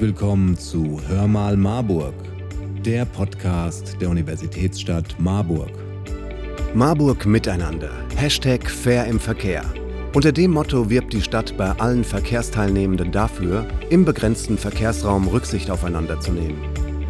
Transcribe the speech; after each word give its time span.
Willkommen 0.00 0.56
zu 0.56 0.98
Hör 1.08 1.28
mal 1.28 1.58
Marburg, 1.58 2.14
der 2.86 3.04
Podcast 3.04 4.00
der 4.00 4.08
Universitätsstadt 4.08 5.14
Marburg. 5.18 5.72
Marburg 6.72 7.26
miteinander. 7.26 7.90
Hashtag 8.16 8.70
Fair 8.70 9.04
im 9.04 9.20
Verkehr. 9.20 9.62
Unter 10.14 10.32
dem 10.32 10.52
Motto 10.52 10.88
wirbt 10.88 11.12
die 11.12 11.20
Stadt 11.20 11.54
bei 11.58 11.72
allen 11.72 12.02
Verkehrsteilnehmenden 12.02 13.12
dafür, 13.12 13.66
im 13.90 14.06
begrenzten 14.06 14.56
Verkehrsraum 14.56 15.28
Rücksicht 15.28 15.70
aufeinander 15.70 16.18
zu 16.18 16.32
nehmen. 16.32 16.62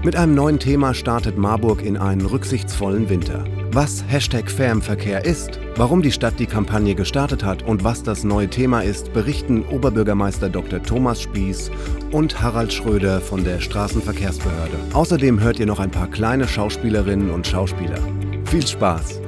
Mit 0.03 0.17
einem 0.17 0.35
neuen 0.35 0.59
Thema 0.59 0.93
startet 0.93 1.39
Marburg 1.39 1.85
in 1.85 1.97
einen 1.97 2.27
rücksichtsvollen 2.27 3.09
Winter. 3.09 3.45
Was 3.73 4.03
Hashtag 4.09 4.51
Fair 4.51 4.73
im 4.73 4.83
Verkehr 4.83 5.25
ist, 5.25 5.61
warum 5.77 6.03
die 6.03 6.11
Stadt 6.11 6.41
die 6.41 6.47
Kampagne 6.47 6.97
gestartet 6.97 7.45
hat 7.45 7.63
und 7.63 7.85
was 7.85 8.03
das 8.03 8.25
neue 8.25 8.51
Thema 8.51 8.81
ist, 8.81 9.13
berichten 9.13 9.63
Oberbürgermeister 9.63 10.49
Dr. 10.49 10.83
Thomas 10.83 11.23
Spieß 11.23 11.71
und 12.11 12.43
Harald 12.43 12.73
Schröder 12.73 13.21
von 13.21 13.45
der 13.45 13.61
Straßenverkehrsbehörde. 13.61 14.77
Außerdem 14.93 15.39
hört 15.39 15.61
ihr 15.61 15.67
noch 15.67 15.79
ein 15.79 15.93
paar 15.93 16.09
kleine 16.09 16.49
Schauspielerinnen 16.49 17.31
und 17.31 17.47
Schauspieler. 17.47 18.01
Viel 18.47 18.67
Spaß! 18.67 19.21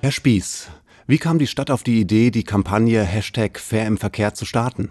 Herr 0.00 0.12
Spieß, 0.12 0.70
wie 1.06 1.18
kam 1.18 1.38
die 1.38 1.46
Stadt 1.46 1.70
auf 1.70 1.82
die 1.82 2.00
Idee, 2.00 2.30
die 2.30 2.44
Kampagne 2.44 3.02
Hashtag 3.02 3.58
Fair 3.58 3.86
im 3.86 3.98
Verkehr 3.98 4.32
zu 4.32 4.46
starten? 4.46 4.88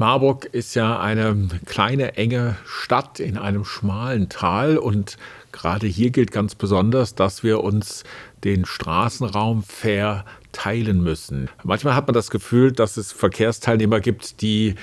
Marburg 0.00 0.46
ist 0.46 0.74
ja 0.76 0.98
eine 0.98 1.48
kleine, 1.66 2.16
enge 2.16 2.56
Stadt 2.64 3.20
in 3.20 3.36
einem 3.36 3.66
schmalen 3.66 4.30
Tal 4.30 4.78
und 4.78 5.18
gerade 5.52 5.86
hier 5.86 6.08
gilt 6.08 6.32
ganz 6.32 6.54
besonders, 6.54 7.14
dass 7.14 7.42
wir 7.42 7.62
uns 7.62 8.04
den 8.42 8.64
Straßenraum 8.64 9.62
fair 9.62 10.24
teilen 10.52 11.02
müssen. 11.02 11.50
Manchmal 11.64 11.94
hat 11.94 12.06
man 12.06 12.14
das 12.14 12.30
Gefühl, 12.30 12.72
dass 12.72 12.96
es 12.96 13.12
Verkehrsteilnehmer 13.12 14.00
gibt, 14.00 14.40
die 14.40 14.74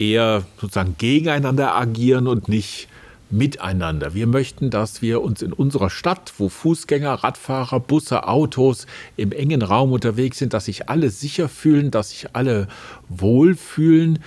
eher 0.00 0.42
sozusagen 0.60 0.96
gegeneinander 0.98 1.76
agieren 1.76 2.26
und 2.26 2.48
nicht 2.48 2.87
miteinander. 3.30 4.14
Wir 4.14 4.26
möchten, 4.26 4.70
dass 4.70 5.02
wir 5.02 5.22
uns 5.22 5.42
in 5.42 5.52
unserer 5.52 5.90
Stadt, 5.90 6.32
wo 6.38 6.48
Fußgänger, 6.48 7.12
Radfahrer, 7.12 7.80
Busse, 7.80 8.26
Autos 8.26 8.86
im 9.16 9.32
engen 9.32 9.62
Raum 9.62 9.92
unterwegs 9.92 10.38
sind, 10.38 10.54
dass 10.54 10.66
sich 10.66 10.88
alle 10.88 11.10
sicher 11.10 11.48
fühlen, 11.48 11.90
dass 11.90 12.10
sich 12.10 12.34
alle 12.34 12.68
wohlfühlen 13.08 14.20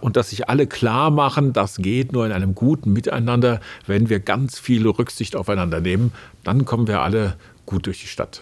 und 0.00 0.16
dass 0.16 0.30
sich 0.30 0.48
alle 0.48 0.66
klar 0.66 1.10
machen, 1.10 1.52
das 1.52 1.76
geht 1.76 2.12
nur 2.12 2.26
in 2.26 2.32
einem 2.32 2.54
guten 2.54 2.92
Miteinander, 2.92 3.60
wenn 3.86 4.08
wir 4.08 4.20
ganz 4.20 4.58
viel 4.58 4.86
Rücksicht 4.86 5.36
aufeinander 5.36 5.80
nehmen. 5.80 6.12
Dann 6.44 6.64
kommen 6.64 6.86
wir 6.86 7.02
alle 7.02 7.36
gut 7.66 7.86
durch 7.86 8.00
die 8.00 8.08
Stadt. 8.08 8.40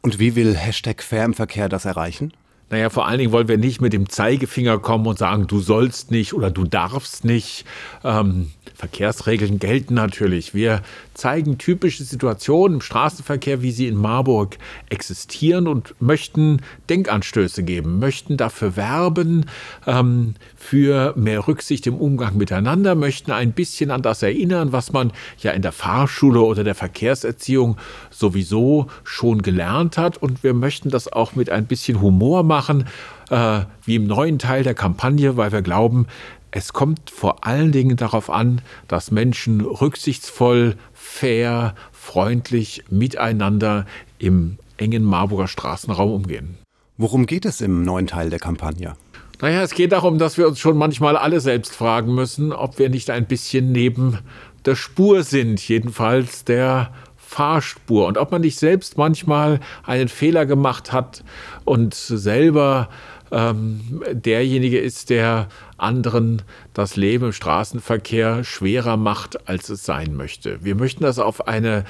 Und 0.00 0.18
wie 0.18 0.34
will 0.34 0.56
Hashtag 0.56 1.02
Fair 1.02 1.24
im 1.24 1.34
Verkehr 1.34 1.68
das 1.68 1.84
erreichen? 1.84 2.32
Naja, 2.72 2.88
vor 2.88 3.06
allen 3.06 3.18
Dingen 3.18 3.32
wollen 3.32 3.48
wir 3.48 3.58
nicht 3.58 3.82
mit 3.82 3.92
dem 3.92 4.08
Zeigefinger 4.08 4.78
kommen 4.78 5.06
und 5.06 5.18
sagen, 5.18 5.46
du 5.46 5.60
sollst 5.60 6.10
nicht 6.10 6.32
oder 6.32 6.50
du 6.50 6.64
darfst 6.64 7.22
nicht. 7.22 7.66
Ähm, 8.02 8.50
Verkehrsregeln 8.74 9.58
gelten 9.58 9.92
natürlich. 9.92 10.54
Wir 10.54 10.80
zeigen 11.12 11.58
typische 11.58 12.02
Situationen 12.02 12.76
im 12.76 12.80
Straßenverkehr, 12.80 13.60
wie 13.60 13.72
sie 13.72 13.88
in 13.88 13.96
Marburg 13.96 14.56
existieren 14.88 15.68
und 15.68 15.94
möchten 16.00 16.62
Denkanstöße 16.88 17.62
geben, 17.62 17.98
möchten 17.98 18.38
dafür 18.38 18.74
werben, 18.74 19.44
ähm, 19.86 20.34
für 20.56 21.12
mehr 21.14 21.46
Rücksicht 21.46 21.86
im 21.86 21.96
Umgang 21.96 22.38
miteinander, 22.38 22.94
möchten 22.94 23.32
ein 23.32 23.52
bisschen 23.52 23.90
an 23.90 24.00
das 24.00 24.22
erinnern, 24.22 24.72
was 24.72 24.92
man 24.92 25.12
ja 25.38 25.50
in 25.50 25.60
der 25.60 25.72
Fahrschule 25.72 26.40
oder 26.40 26.64
der 26.64 26.74
Verkehrserziehung 26.74 27.76
sowieso 28.08 28.86
schon 29.04 29.42
gelernt 29.42 29.98
hat. 29.98 30.16
Und 30.16 30.42
wir 30.42 30.54
möchten 30.54 30.88
das 30.88 31.12
auch 31.12 31.34
mit 31.34 31.50
ein 31.50 31.66
bisschen 31.66 32.00
Humor 32.00 32.42
machen 32.44 32.61
machen, 32.62 32.86
äh, 33.30 33.64
wie 33.84 33.96
im 33.96 34.06
neuen 34.06 34.38
Teil 34.38 34.62
der 34.62 34.74
Kampagne, 34.74 35.36
weil 35.36 35.50
wir 35.50 35.62
glauben, 35.62 36.06
es 36.52 36.72
kommt 36.72 37.10
vor 37.10 37.44
allen 37.44 37.72
Dingen 37.72 37.96
darauf 37.96 38.30
an, 38.30 38.60
dass 38.86 39.10
Menschen 39.10 39.62
rücksichtsvoll, 39.62 40.76
fair, 40.92 41.74
freundlich 41.92 42.84
miteinander 42.90 43.86
im 44.18 44.58
engen 44.76 45.02
Marburger 45.02 45.48
Straßenraum 45.48 46.12
umgehen. 46.12 46.58
Worum 46.98 47.26
geht 47.26 47.46
es 47.46 47.60
im 47.60 47.82
neuen 47.82 48.06
Teil 48.06 48.30
der 48.30 48.38
Kampagne? 48.38 48.94
Naja, 49.40 49.62
es 49.62 49.74
geht 49.74 49.90
darum, 49.90 50.18
dass 50.18 50.38
wir 50.38 50.46
uns 50.46 50.60
schon 50.60 50.76
manchmal 50.76 51.16
alle 51.16 51.40
selbst 51.40 51.74
fragen 51.74 52.14
müssen, 52.14 52.52
ob 52.52 52.78
wir 52.78 52.90
nicht 52.90 53.10
ein 53.10 53.26
bisschen 53.26 53.72
neben 53.72 54.18
der 54.66 54.76
Spur 54.76 55.24
sind, 55.24 55.66
jedenfalls 55.66 56.44
der 56.44 56.92
Fahrspur 57.32 58.06
und 58.06 58.18
ob 58.18 58.30
man 58.30 58.42
nicht 58.42 58.58
selbst 58.58 58.98
manchmal 58.98 59.58
einen 59.84 60.08
Fehler 60.08 60.44
gemacht 60.44 60.92
hat 60.92 61.24
und 61.64 61.94
selber 61.94 62.90
ähm, 63.30 64.02
derjenige 64.12 64.78
ist, 64.78 65.08
der 65.08 65.48
anderen 65.78 66.42
das 66.74 66.96
Leben 66.96 67.26
im 67.26 67.32
Straßenverkehr 67.32 68.44
schwerer 68.44 68.98
macht, 68.98 69.48
als 69.48 69.70
es 69.70 69.86
sein 69.86 70.14
möchte. 70.14 70.62
Wir 70.62 70.74
möchten 70.74 71.04
das 71.04 71.18
auf 71.18 71.48
eine 71.48 71.84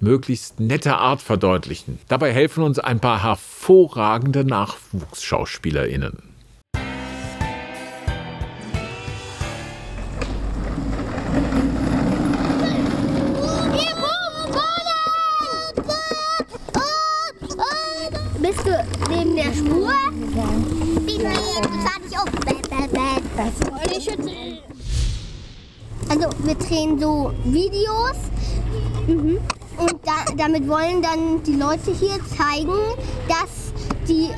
möglichst 0.00 0.60
nette 0.60 0.96
Art 0.96 1.20
verdeutlichen. 1.20 1.98
Dabei 2.08 2.32
helfen 2.32 2.64
uns 2.64 2.78
ein 2.78 2.98
paar 2.98 3.22
hervorragende 3.22 4.44
Nachwuchsschauspielerinnen. 4.44 6.35
So 26.98 27.32
Videos 27.44 28.16
mhm. 29.06 29.38
und 29.78 29.94
da, 30.04 30.24
damit 30.36 30.68
wollen 30.68 31.02
dann 31.02 31.42
die 31.42 31.56
Leute 31.56 31.92
hier 31.92 32.18
zeigen, 32.36 32.72
dass 33.28 33.72
die 34.08 34.30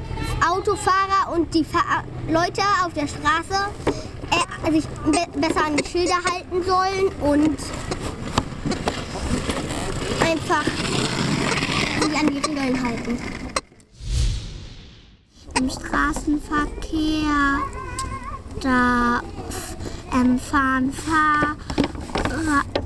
Autofahrer 0.49 1.33
und 1.35 1.53
die 1.55 1.65
Fahr 1.65 2.05
Leute 2.29 2.63
auf 2.85 2.93
der 2.95 3.07
Straße 3.07 3.69
äh, 4.31 4.73
sich 4.73 4.85
be 4.87 5.27
besser 5.39 5.65
an 5.67 5.77
die 5.77 5.89
Schilder 5.89 6.17
halten 6.31 6.63
sollen 6.65 7.09
und 7.23 7.59
einfach 10.21 10.65
sich 12.01 12.19
an 12.19 12.27
die 12.29 12.39
Regeln 12.39 12.83
halten. 12.83 13.19
Im 15.59 15.71
Straßenverkehr, 15.71 17.59
da 18.61 19.23
ähm, 20.15 20.39
fahren 20.39 20.93
Fahr 20.93 21.57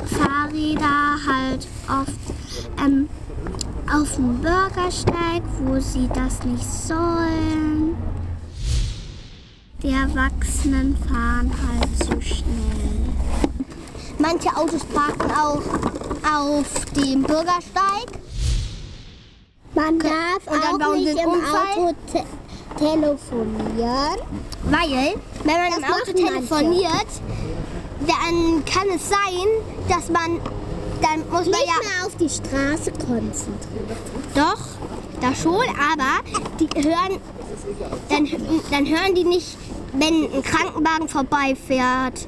Fahrräder 0.06 1.18
halt 1.26 1.66
oft 1.88 2.84
ähm, 2.84 3.08
auf 3.92 4.14
dem 4.16 4.38
Bürgersteig, 4.40 5.42
wo 5.64 5.78
sie 5.80 6.08
das 6.08 6.42
nicht 6.44 6.64
sollen. 6.64 7.96
Die 9.82 9.90
Erwachsenen 9.90 10.96
fahren 11.08 11.52
halt 11.66 11.98
zu 11.98 12.20
schnell. 12.20 13.02
Manche 14.18 14.56
Autos 14.56 14.84
parken 14.84 15.30
auch 15.32 15.62
auf 16.24 16.84
dem 16.96 17.22
Bürgersteig. 17.22 18.06
Man 19.74 19.98
darf 19.98 20.46
auch 20.46 20.94
nicht 20.94 21.18
im 21.18 21.30
Auto 21.30 21.94
te 22.12 22.24
telefonieren. 22.78 24.18
Weil, 24.64 25.14
wenn 25.44 25.54
man 25.54 25.70
das 25.70 25.78
im 25.78 25.84
Auto 25.84 26.12
telefoniert, 26.12 27.06
dann 28.06 28.64
kann 28.64 28.88
es 28.94 29.08
sein, 29.08 29.48
dass 29.88 30.08
man, 30.08 30.40
dann 31.00 31.28
muss 31.30 31.46
nicht 31.46 31.52
man 31.52 31.60
ja... 31.60 31.74
mehr 31.80 32.06
auf 32.06 32.16
die 32.16 32.28
Straße 32.28 32.92
konzentriert. 32.92 33.98
Doch, 34.34 34.58
da 35.20 35.34
schon, 35.34 35.64
aber 35.78 36.28
die 36.58 36.68
hören, 36.82 37.20
dann, 38.08 38.28
dann 38.70 38.86
hören 38.86 39.14
die 39.14 39.24
nicht, 39.24 39.56
wenn 39.92 40.32
ein 40.32 40.42
Krankenwagen 40.42 41.08
vorbeifährt. 41.08 42.26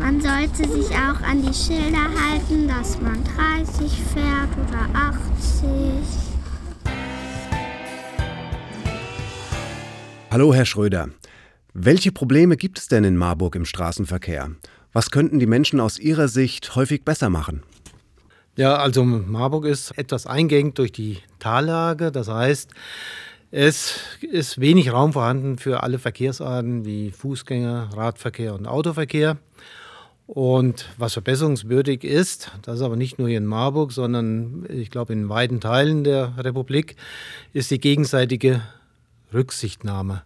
Man 0.00 0.20
sollte 0.20 0.68
sich 0.70 0.90
auch 0.92 1.20
an 1.22 1.42
die 1.42 1.52
Schilder 1.52 1.98
halten, 1.98 2.68
dass 2.68 3.00
man 3.00 3.24
30 3.24 3.90
fährt 4.14 4.48
oder 4.68 4.88
80. 4.94 6.28
Hallo, 10.30 10.54
Herr 10.54 10.66
Schröder. 10.66 11.08
Welche 11.74 12.12
Probleme 12.12 12.56
gibt 12.56 12.78
es 12.78 12.88
denn 12.88 13.04
in 13.04 13.16
Marburg 13.16 13.54
im 13.54 13.64
Straßenverkehr? 13.64 14.50
Was 14.92 15.10
könnten 15.10 15.38
die 15.38 15.46
Menschen 15.46 15.80
aus 15.80 15.98
Ihrer 15.98 16.28
Sicht 16.28 16.74
häufig 16.74 17.04
besser 17.04 17.28
machen? 17.30 17.62
Ja, 18.56 18.76
also 18.76 19.04
Marburg 19.04 19.66
ist 19.66 19.96
etwas 19.96 20.26
eingeengt 20.26 20.78
durch 20.78 20.90
die 20.90 21.18
Tallage. 21.38 22.10
Das 22.10 22.28
heißt, 22.28 22.70
es 23.50 24.00
ist 24.20 24.60
wenig 24.60 24.92
Raum 24.92 25.12
vorhanden 25.12 25.58
für 25.58 25.82
alle 25.82 25.98
Verkehrsarten 25.98 26.84
wie 26.84 27.12
Fußgänger, 27.12 27.90
Radverkehr 27.94 28.54
und 28.54 28.66
Autoverkehr. 28.66 29.36
Und 30.26 30.90
was 30.98 31.14
verbesserungswürdig 31.14 32.04
ist, 32.04 32.50
das 32.62 32.76
ist 32.76 32.82
aber 32.82 32.96
nicht 32.96 33.18
nur 33.18 33.28
hier 33.28 33.38
in 33.38 33.46
Marburg, 33.46 33.92
sondern 33.92 34.66
ich 34.68 34.90
glaube 34.90 35.14
in 35.14 35.28
weiten 35.28 35.60
Teilen 35.60 36.04
der 36.04 36.34
Republik, 36.36 36.96
ist 37.52 37.70
die 37.70 37.78
gegenseitige 37.78 38.60
Rücksichtnahme. 39.32 40.22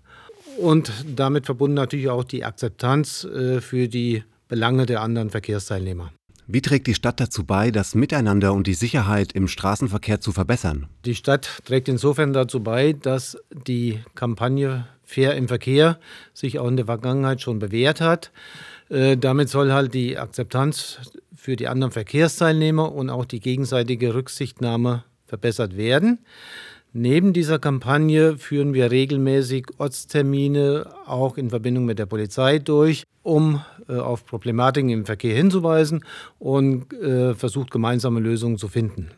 Und 0.58 0.92
damit 1.16 1.46
verbunden 1.46 1.74
natürlich 1.74 2.08
auch 2.08 2.24
die 2.24 2.44
Akzeptanz 2.44 3.24
äh, 3.24 3.60
für 3.60 3.88
die 3.88 4.24
Belange 4.48 4.86
der 4.86 5.00
anderen 5.00 5.30
Verkehrsteilnehmer. 5.30 6.12
Wie 6.46 6.60
trägt 6.60 6.86
die 6.86 6.94
Stadt 6.94 7.20
dazu 7.20 7.44
bei, 7.44 7.70
das 7.70 7.94
Miteinander 7.94 8.52
und 8.52 8.66
die 8.66 8.74
Sicherheit 8.74 9.32
im 9.32 9.48
Straßenverkehr 9.48 10.20
zu 10.20 10.32
verbessern? 10.32 10.88
Die 11.04 11.14
Stadt 11.14 11.48
trägt 11.64 11.88
insofern 11.88 12.32
dazu 12.32 12.62
bei, 12.62 12.92
dass 12.92 13.38
die 13.66 14.00
Kampagne 14.14 14.86
Fair 15.02 15.36
im 15.36 15.48
Verkehr 15.48 15.98
sich 16.34 16.58
auch 16.58 16.68
in 16.68 16.76
der 16.76 16.86
Vergangenheit 16.86 17.40
schon 17.40 17.58
bewährt 17.58 18.00
hat. 18.00 18.32
Äh, 18.88 19.16
damit 19.16 19.48
soll 19.48 19.72
halt 19.72 19.94
die 19.94 20.18
Akzeptanz 20.18 20.98
für 21.34 21.56
die 21.56 21.68
anderen 21.68 21.92
Verkehrsteilnehmer 21.92 22.92
und 22.92 23.10
auch 23.10 23.24
die 23.24 23.40
gegenseitige 23.40 24.14
Rücksichtnahme 24.14 25.04
verbessert 25.26 25.76
werden. 25.76 26.18
Neben 26.94 27.32
dieser 27.32 27.58
Kampagne 27.58 28.36
führen 28.36 28.74
wir 28.74 28.90
regelmäßig 28.90 29.68
Ortstermine 29.78 30.92
auch 31.06 31.38
in 31.38 31.48
Verbindung 31.48 31.86
mit 31.86 31.98
der 31.98 32.04
Polizei 32.04 32.58
durch, 32.58 33.04
um 33.22 33.62
äh, 33.88 33.94
auf 33.94 34.26
Problematiken 34.26 34.90
im 34.90 35.06
Verkehr 35.06 35.34
hinzuweisen 35.34 36.04
und 36.38 36.92
äh, 36.92 37.34
versucht 37.34 37.70
gemeinsame 37.70 38.20
Lösungen 38.20 38.58
zu 38.58 38.68
finden. 38.68 39.10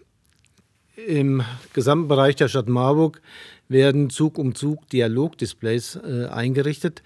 Im 1.09 1.43
gesamten 1.73 2.07
Bereich 2.07 2.37
der 2.37 2.47
Stadt 2.47 2.69
Marburg 2.69 3.21
werden 3.69 4.09
Zug 4.09 4.39
um 4.39 4.55
Zug 4.55 4.89
Dialogdisplays 4.91 5.97
äh, 5.97 6.27
eingerichtet. 6.27 7.03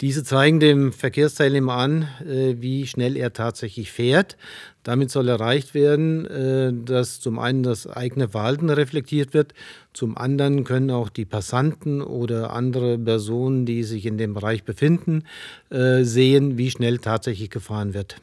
Diese 0.00 0.24
zeigen 0.24 0.58
dem 0.58 0.92
Verkehrsteilnehmer 0.92 1.74
an, 1.74 2.08
äh, 2.26 2.56
wie 2.58 2.86
schnell 2.86 3.16
er 3.16 3.32
tatsächlich 3.32 3.92
fährt. 3.92 4.36
Damit 4.82 5.10
soll 5.10 5.28
erreicht 5.28 5.72
werden, 5.72 6.26
äh, 6.26 6.72
dass 6.74 7.20
zum 7.20 7.38
einen 7.38 7.62
das 7.62 7.86
eigene 7.86 8.28
Verhalten 8.30 8.70
reflektiert 8.70 9.34
wird, 9.34 9.54
zum 9.92 10.18
anderen 10.18 10.64
können 10.64 10.90
auch 10.90 11.08
die 11.08 11.24
Passanten 11.24 12.02
oder 12.02 12.52
andere 12.52 12.98
Personen, 12.98 13.66
die 13.66 13.84
sich 13.84 14.04
in 14.06 14.18
dem 14.18 14.34
Bereich 14.34 14.64
befinden, 14.64 15.22
äh, 15.70 16.02
sehen, 16.02 16.58
wie 16.58 16.70
schnell 16.70 16.98
tatsächlich 16.98 17.50
gefahren 17.50 17.94
wird. 17.94 18.16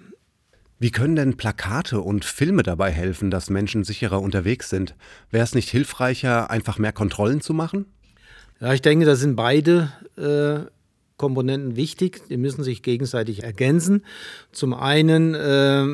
Wie 0.77 0.91
können 0.91 1.15
denn 1.15 1.37
Plakate 1.37 2.01
und 2.01 2.25
Filme 2.25 2.63
dabei 2.63 2.91
helfen, 2.91 3.31
dass 3.31 3.49
Menschen 3.49 3.83
sicherer 3.83 4.19
unterwegs 4.19 4.69
sind? 4.69 4.95
Wäre 5.29 5.43
es 5.43 5.55
nicht 5.55 5.69
hilfreicher, 5.69 6.49
einfach 6.49 6.79
mehr 6.79 6.91
Kontrollen 6.91 7.39
zu 7.39 7.53
machen? 7.53 7.85
Ja, 8.59 8.73
ich 8.73 8.81
denke, 8.81 9.05
das 9.05 9.19
sind 9.19 9.35
beide 9.35 9.91
äh, 10.17 10.69
Komponenten 11.21 11.75
wichtig. 11.75 12.23
Die 12.29 12.37
müssen 12.37 12.63
sich 12.63 12.81
gegenseitig 12.81 13.43
ergänzen. 13.43 14.03
Zum 14.51 14.73
einen 14.73 15.35
äh, 15.35 15.85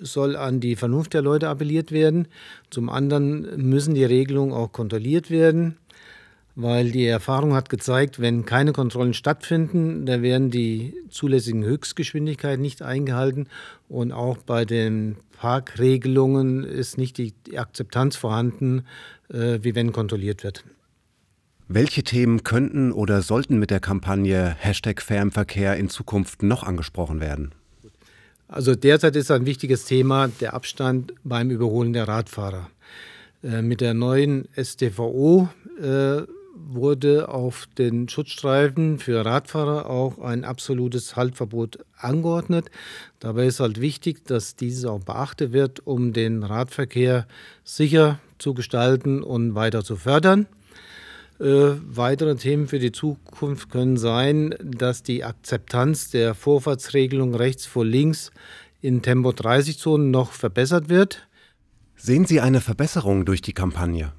soll 0.00 0.36
an 0.36 0.60
die 0.60 0.76
Vernunft 0.76 1.14
der 1.14 1.22
Leute 1.22 1.48
appelliert 1.48 1.90
werden. 1.90 2.28
Zum 2.70 2.88
anderen 2.88 3.68
müssen 3.68 3.94
die 3.94 4.04
Regelungen 4.04 4.52
auch 4.52 4.70
kontrolliert 4.70 5.30
werden, 5.30 5.76
weil 6.54 6.92
die 6.92 7.06
Erfahrung 7.06 7.54
hat 7.54 7.68
gezeigt, 7.68 8.20
wenn 8.20 8.44
keine 8.44 8.72
Kontrollen 8.72 9.14
stattfinden, 9.14 10.06
dann 10.06 10.22
werden 10.22 10.52
die 10.52 10.94
zulässigen 11.10 11.64
Höchstgeschwindigkeiten 11.64 12.62
nicht 12.62 12.80
eingehalten 12.80 13.48
und 13.88 14.12
auch 14.12 14.38
bei 14.38 14.64
den 14.64 15.16
Parkregelungen 15.38 16.62
ist 16.62 16.98
nicht 16.98 17.18
die 17.18 17.34
Akzeptanz 17.56 18.14
vorhanden, 18.14 18.84
äh, 19.28 19.58
wie 19.62 19.74
wenn 19.74 19.92
kontrolliert 19.92 20.44
wird. 20.44 20.64
Welche 21.70 22.02
Themen 22.02 22.44
könnten 22.44 22.92
oder 22.92 23.20
sollten 23.20 23.58
mit 23.58 23.70
der 23.70 23.78
Kampagne 23.78 24.56
Hashtag 24.58 25.02
Fair 25.02 25.20
im 25.20 25.30
Verkehr 25.30 25.76
in 25.76 25.90
Zukunft 25.90 26.42
noch 26.42 26.62
angesprochen 26.62 27.20
werden? 27.20 27.52
Also 28.48 28.74
derzeit 28.74 29.14
ist 29.16 29.30
ein 29.30 29.44
wichtiges 29.44 29.84
Thema 29.84 30.28
der 30.40 30.54
Abstand 30.54 31.12
beim 31.24 31.50
Überholen 31.50 31.92
der 31.92 32.08
Radfahrer. 32.08 32.70
Äh, 33.42 33.60
mit 33.60 33.82
der 33.82 33.92
neuen 33.92 34.48
StVO 34.56 35.50
äh, 35.78 36.22
wurde 36.54 37.28
auf 37.28 37.68
den 37.76 38.08
Schutzstreifen 38.08 38.98
für 38.98 39.26
Radfahrer 39.26 39.90
auch 39.90 40.18
ein 40.20 40.44
absolutes 40.44 41.16
Haltverbot 41.16 41.80
angeordnet. 41.98 42.70
Dabei 43.20 43.44
ist 43.44 43.60
halt 43.60 43.78
wichtig, 43.78 44.24
dass 44.24 44.56
dieses 44.56 44.86
auch 44.86 45.00
beachtet 45.00 45.52
wird, 45.52 45.86
um 45.86 46.14
den 46.14 46.44
Radverkehr 46.44 47.26
sicher 47.62 48.20
zu 48.38 48.54
gestalten 48.54 49.22
und 49.22 49.54
weiter 49.54 49.84
zu 49.84 49.96
fördern. 49.96 50.46
Äh, 51.40 51.76
weitere 51.86 52.34
Themen 52.34 52.66
für 52.66 52.80
die 52.80 52.90
Zukunft 52.90 53.70
können 53.70 53.96
sein, 53.96 54.54
dass 54.60 55.04
die 55.04 55.22
Akzeptanz 55.22 56.10
der 56.10 56.34
Vorfahrtsregelung 56.34 57.34
rechts 57.34 57.64
vor 57.64 57.84
links 57.84 58.32
in 58.80 59.02
Tempo 59.02 59.32
30 59.32 59.78
Zonen 59.78 60.10
noch 60.10 60.32
verbessert 60.32 60.88
wird. 60.88 61.28
Sehen 61.96 62.24
Sie 62.24 62.40
eine 62.40 62.60
Verbesserung 62.60 63.24
durch 63.24 63.40
die 63.40 63.52
Kampagne? 63.52 64.12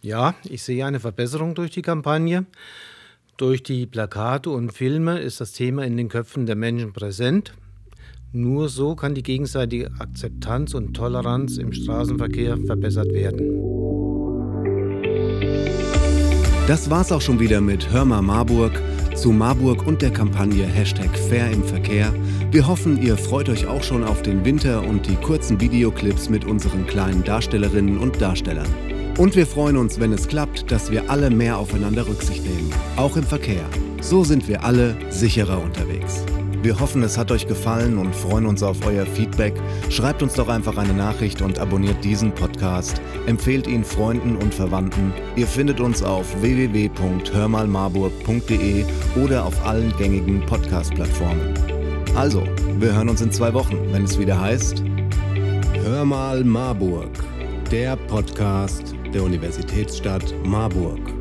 Ja, 0.00 0.34
ich 0.44 0.62
sehe 0.62 0.86
eine 0.86 1.00
Verbesserung 1.00 1.54
durch 1.54 1.70
die 1.70 1.82
Kampagne. 1.82 2.46
Durch 3.36 3.62
die 3.62 3.86
Plakate 3.86 4.50
und 4.50 4.72
Filme 4.72 5.18
ist 5.18 5.40
das 5.40 5.52
Thema 5.52 5.84
in 5.84 5.96
den 5.96 6.08
Köpfen 6.08 6.46
der 6.46 6.56
Menschen 6.56 6.92
präsent. 6.92 7.52
Nur 8.32 8.68
so 8.68 8.94
kann 8.94 9.14
die 9.14 9.22
gegenseitige 9.22 9.90
Akzeptanz 9.98 10.72
und 10.72 10.94
Toleranz 10.94 11.58
im 11.58 11.72
Straßenverkehr 11.72 12.56
verbessert 12.58 13.12
werden. 13.12 13.79
Das 16.70 16.88
war's 16.88 17.10
auch 17.10 17.20
schon 17.20 17.40
wieder 17.40 17.60
mit 17.60 17.90
Hörmer 17.90 18.22
Marburg 18.22 18.80
zu 19.16 19.32
Marburg 19.32 19.84
und 19.88 20.02
der 20.02 20.12
Kampagne 20.12 20.64
Hashtag 20.64 21.10
Fair 21.18 21.50
im 21.50 21.64
Verkehr. 21.64 22.14
Wir 22.52 22.64
hoffen, 22.64 23.02
ihr 23.02 23.16
freut 23.16 23.48
euch 23.48 23.66
auch 23.66 23.82
schon 23.82 24.04
auf 24.04 24.22
den 24.22 24.44
Winter 24.44 24.86
und 24.86 25.04
die 25.08 25.16
kurzen 25.16 25.60
Videoclips 25.60 26.28
mit 26.28 26.44
unseren 26.44 26.86
kleinen 26.86 27.24
Darstellerinnen 27.24 27.98
und 27.98 28.22
Darstellern. 28.22 28.68
Und 29.18 29.34
wir 29.34 29.48
freuen 29.48 29.76
uns, 29.78 29.98
wenn 29.98 30.12
es 30.12 30.28
klappt, 30.28 30.70
dass 30.70 30.92
wir 30.92 31.10
alle 31.10 31.30
mehr 31.30 31.58
aufeinander 31.58 32.06
Rücksicht 32.06 32.44
nehmen, 32.44 32.72
auch 32.94 33.16
im 33.16 33.24
Verkehr. 33.24 33.64
So 34.00 34.22
sind 34.22 34.46
wir 34.46 34.62
alle 34.62 34.94
sicherer 35.10 35.60
unterwegs. 35.60 36.24
Wir 36.62 36.78
hoffen, 36.78 37.02
es 37.02 37.16
hat 37.16 37.32
euch 37.32 37.46
gefallen 37.46 37.96
und 37.96 38.14
freuen 38.14 38.44
uns 38.44 38.62
auf 38.62 38.84
euer 38.84 39.06
Feedback. 39.06 39.54
Schreibt 39.88 40.22
uns 40.22 40.34
doch 40.34 40.48
einfach 40.48 40.76
eine 40.76 40.92
Nachricht 40.92 41.40
und 41.40 41.58
abonniert 41.58 42.04
diesen 42.04 42.32
Podcast. 42.32 43.00
Empfehlt 43.26 43.66
ihn 43.66 43.82
Freunden 43.82 44.36
und 44.36 44.52
Verwandten. 44.52 45.14
Ihr 45.36 45.46
findet 45.46 45.80
uns 45.80 46.02
auf 46.02 46.26
www.hörmalmarburg.de 46.42 48.84
oder 49.24 49.46
auf 49.46 49.64
allen 49.64 49.96
gängigen 49.96 50.44
Podcast-Plattformen. 50.44 51.54
Also, 52.14 52.44
wir 52.78 52.94
hören 52.94 53.08
uns 53.08 53.22
in 53.22 53.32
zwei 53.32 53.54
Wochen, 53.54 53.78
wenn 53.92 54.04
es 54.04 54.18
wieder 54.18 54.38
heißt 54.38 54.82
Hör 55.82 56.04
mal 56.04 56.44
Marburg, 56.44 57.08
der 57.70 57.96
Podcast 57.96 58.94
der 59.14 59.22
Universitätsstadt 59.22 60.34
Marburg. 60.44 61.19